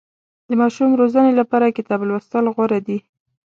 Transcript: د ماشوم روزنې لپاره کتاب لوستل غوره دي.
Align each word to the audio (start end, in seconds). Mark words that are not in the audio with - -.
د 0.49 0.51
ماشوم 0.61 0.89
روزنې 1.01 1.31
لپاره 1.39 1.75
کتاب 1.77 1.99
لوستل 2.09 2.45
غوره 2.55 2.79
دي. 2.87 2.97